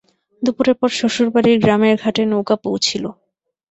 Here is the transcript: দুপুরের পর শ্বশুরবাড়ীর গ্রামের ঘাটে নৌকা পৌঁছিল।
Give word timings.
দুপুরের 0.41 0.75
পর 0.79 0.89
শ্বশুরবাড়ীর 0.99 1.57
গ্রামের 1.63 1.95
ঘাটে 2.03 2.21
নৌকা 2.25 2.55
পৌঁছিল। 2.65 3.03